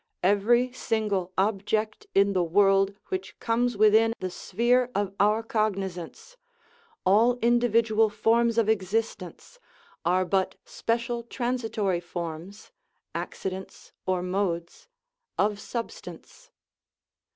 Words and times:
Every 0.23 0.71
single 0.71 1.31
object 1.37 2.07
in 2.15 2.33
the 2.33 2.41
world 2.43 2.95
which 3.09 3.37
comes 3.37 3.77
within 3.77 4.15
the 4.19 4.31
sphere 4.31 4.89
of 4.95 5.13
our 5.19 5.43
cognizance, 5.43 6.37
all 7.05 7.37
individ 7.37 7.85
ual 7.93 8.11
forms 8.11 8.57
of 8.57 8.67
existence, 8.67 9.59
are 10.03 10.25
but 10.25 10.55
special 10.65 11.21
transitory 11.21 11.99
forms 11.99 12.71
accidents 13.13 13.91
or 14.07 14.23
modes 14.23 14.87
of 15.37 15.59
substance. 15.59 16.49